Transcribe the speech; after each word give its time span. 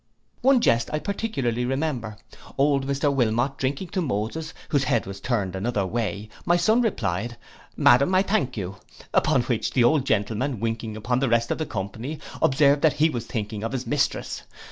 One 0.41 0.61
jest 0.61 0.89
I 0.91 0.97
particularly 0.97 1.63
remember, 1.63 2.17
old 2.57 2.87
Mr 2.87 3.13
Wilmot 3.13 3.59
drinking 3.59 3.89
to 3.89 4.01
Moses, 4.01 4.51
whose 4.69 4.85
head 4.85 5.05
was 5.05 5.21
turned 5.21 5.55
another 5.55 5.85
way, 5.85 6.27
my 6.43 6.57
son 6.57 6.81
replied, 6.81 7.37
'Madam, 7.77 8.15
I 8.15 8.23
thank 8.23 8.57
you.' 8.57 8.77
Upon 9.13 9.43
which 9.43 9.73
the 9.73 9.83
old 9.83 10.05
gentleman, 10.05 10.59
winking 10.59 10.97
upon 10.97 11.19
the 11.19 11.29
rest 11.29 11.51
of 11.51 11.59
the 11.59 11.67
company, 11.67 12.19
observed 12.41 12.81
that 12.81 12.93
he 12.93 13.11
was 13.11 13.27
thinking 13.27 13.63
of 13.63 13.73
his 13.73 13.85
mistress. 13.85 14.41